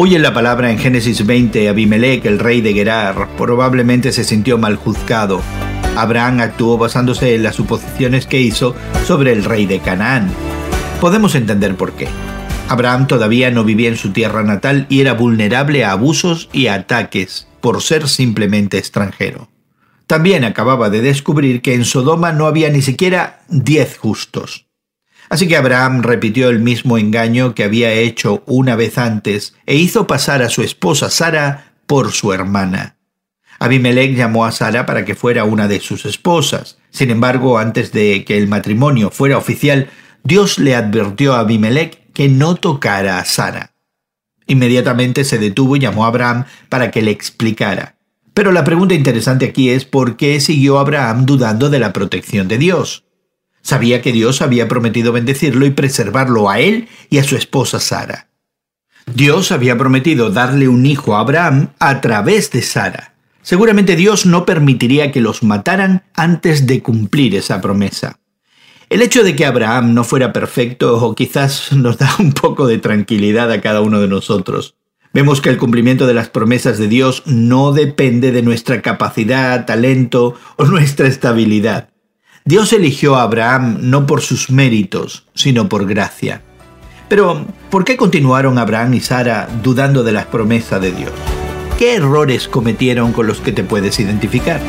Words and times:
Hoy 0.00 0.16
la 0.16 0.32
palabra 0.32 0.70
en 0.70 0.78
Génesis 0.78 1.26
20, 1.26 1.68
Abimelech, 1.68 2.24
el 2.24 2.38
rey 2.38 2.60
de 2.60 2.72
Gerar, 2.72 3.30
probablemente 3.36 4.12
se 4.12 4.22
sintió 4.22 4.56
mal 4.56 4.76
juzgado. 4.76 5.42
Abraham 5.96 6.38
actuó 6.38 6.78
basándose 6.78 7.34
en 7.34 7.42
las 7.42 7.56
suposiciones 7.56 8.24
que 8.24 8.40
hizo 8.40 8.76
sobre 9.08 9.32
el 9.32 9.42
rey 9.42 9.66
de 9.66 9.80
Canaán. 9.80 10.30
Podemos 11.00 11.34
entender 11.34 11.74
por 11.74 11.94
qué. 11.94 12.06
Abraham 12.68 13.08
todavía 13.08 13.50
no 13.50 13.64
vivía 13.64 13.88
en 13.88 13.96
su 13.96 14.12
tierra 14.12 14.44
natal 14.44 14.86
y 14.88 15.00
era 15.00 15.14
vulnerable 15.14 15.84
a 15.84 15.90
abusos 15.90 16.48
y 16.52 16.68
ataques 16.68 17.48
por 17.60 17.82
ser 17.82 18.06
simplemente 18.06 18.78
extranjero. 18.78 19.48
También 20.06 20.44
acababa 20.44 20.90
de 20.90 21.02
descubrir 21.02 21.60
que 21.60 21.74
en 21.74 21.84
Sodoma 21.84 22.30
no 22.30 22.46
había 22.46 22.70
ni 22.70 22.82
siquiera 22.82 23.40
diez 23.48 23.98
justos. 23.98 24.67
Así 25.28 25.46
que 25.46 25.56
Abraham 25.56 26.02
repitió 26.02 26.48
el 26.48 26.60
mismo 26.60 26.98
engaño 26.98 27.54
que 27.54 27.64
había 27.64 27.92
hecho 27.92 28.42
una 28.46 28.76
vez 28.76 28.98
antes 28.98 29.54
e 29.66 29.76
hizo 29.76 30.06
pasar 30.06 30.42
a 30.42 30.48
su 30.48 30.62
esposa 30.62 31.10
Sara 31.10 31.72
por 31.86 32.12
su 32.12 32.32
hermana. 32.32 32.96
Abimelech 33.58 34.14
llamó 34.14 34.44
a 34.44 34.52
Sara 34.52 34.86
para 34.86 35.04
que 35.04 35.14
fuera 35.14 35.44
una 35.44 35.68
de 35.68 35.80
sus 35.80 36.06
esposas. 36.06 36.78
Sin 36.90 37.10
embargo, 37.10 37.58
antes 37.58 37.92
de 37.92 38.24
que 38.24 38.38
el 38.38 38.48
matrimonio 38.48 39.10
fuera 39.10 39.36
oficial, 39.36 39.88
Dios 40.22 40.58
le 40.58 40.76
advirtió 40.76 41.34
a 41.34 41.40
Abimelech 41.40 42.12
que 42.12 42.28
no 42.28 42.54
tocara 42.54 43.18
a 43.18 43.24
Sara. 43.24 43.72
Inmediatamente 44.46 45.24
se 45.24 45.38
detuvo 45.38 45.76
y 45.76 45.80
llamó 45.80 46.04
a 46.04 46.08
Abraham 46.08 46.44
para 46.68 46.90
que 46.90 47.02
le 47.02 47.10
explicara. 47.10 47.96
Pero 48.32 48.52
la 48.52 48.64
pregunta 48.64 48.94
interesante 48.94 49.46
aquí 49.46 49.70
es 49.70 49.84
por 49.84 50.16
qué 50.16 50.40
siguió 50.40 50.78
Abraham 50.78 51.26
dudando 51.26 51.68
de 51.70 51.80
la 51.80 51.92
protección 51.92 52.46
de 52.46 52.58
Dios. 52.58 53.04
Sabía 53.68 54.00
que 54.00 54.12
Dios 54.12 54.40
había 54.40 54.66
prometido 54.66 55.12
bendecirlo 55.12 55.66
y 55.66 55.70
preservarlo 55.70 56.48
a 56.48 56.58
él 56.58 56.88
y 57.10 57.18
a 57.18 57.22
su 57.22 57.36
esposa 57.36 57.80
Sara. 57.80 58.30
Dios 59.14 59.52
había 59.52 59.76
prometido 59.76 60.30
darle 60.30 60.68
un 60.68 60.86
hijo 60.86 61.14
a 61.14 61.20
Abraham 61.20 61.72
a 61.78 62.00
través 62.00 62.50
de 62.50 62.62
Sara. 62.62 63.12
Seguramente 63.42 63.94
Dios 63.94 64.24
no 64.24 64.46
permitiría 64.46 65.12
que 65.12 65.20
los 65.20 65.42
mataran 65.42 66.04
antes 66.14 66.66
de 66.66 66.82
cumplir 66.82 67.34
esa 67.34 67.60
promesa. 67.60 68.20
El 68.88 69.02
hecho 69.02 69.22
de 69.22 69.36
que 69.36 69.44
Abraham 69.44 69.92
no 69.92 70.02
fuera 70.02 70.32
perfecto 70.32 70.96
o 71.04 71.14
quizás 71.14 71.70
nos 71.74 71.98
da 71.98 72.16
un 72.18 72.32
poco 72.32 72.66
de 72.66 72.78
tranquilidad 72.78 73.52
a 73.52 73.60
cada 73.60 73.82
uno 73.82 74.00
de 74.00 74.08
nosotros. 74.08 74.76
Vemos 75.12 75.42
que 75.42 75.50
el 75.50 75.58
cumplimiento 75.58 76.06
de 76.06 76.14
las 76.14 76.30
promesas 76.30 76.78
de 76.78 76.88
Dios 76.88 77.22
no 77.26 77.72
depende 77.72 78.32
de 78.32 78.40
nuestra 78.40 78.80
capacidad, 78.80 79.66
talento 79.66 80.36
o 80.56 80.64
nuestra 80.64 81.06
estabilidad. 81.06 81.90
Dios 82.48 82.72
eligió 82.72 83.16
a 83.16 83.22
Abraham 83.24 83.76
no 83.82 84.06
por 84.06 84.22
sus 84.22 84.48
méritos, 84.48 85.24
sino 85.34 85.68
por 85.68 85.86
gracia. 85.86 86.40
Pero, 87.10 87.44
¿por 87.68 87.84
qué 87.84 87.98
continuaron 87.98 88.56
Abraham 88.56 88.94
y 88.94 89.00
Sara 89.00 89.46
dudando 89.62 90.02
de 90.02 90.12
las 90.12 90.24
promesas 90.24 90.80
de 90.80 90.92
Dios? 90.92 91.12
¿Qué 91.78 91.96
errores 91.96 92.48
cometieron 92.48 93.12
con 93.12 93.26
los 93.26 93.42
que 93.42 93.52
te 93.52 93.64
puedes 93.64 94.00
identificar? 94.00 94.62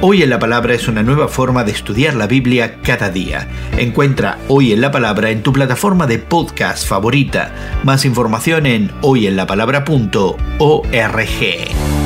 Hoy 0.00 0.24
en 0.24 0.30
la 0.30 0.40
Palabra 0.40 0.74
es 0.74 0.88
una 0.88 1.04
nueva 1.04 1.28
forma 1.28 1.62
de 1.62 1.70
estudiar 1.70 2.14
la 2.14 2.26
Biblia 2.26 2.80
cada 2.82 3.08
día. 3.08 3.46
Encuentra 3.76 4.38
Hoy 4.48 4.72
en 4.72 4.80
la 4.80 4.90
Palabra 4.90 5.30
en 5.30 5.44
tu 5.44 5.52
plataforma 5.52 6.08
de 6.08 6.18
podcast 6.18 6.88
favorita. 6.88 7.54
Más 7.84 8.04
información 8.04 8.66
en 8.66 8.90
hoyenlapalabra.org. 9.00 11.97